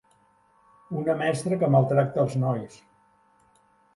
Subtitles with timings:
[1.01, 2.81] Una mestra que maltracta els nois.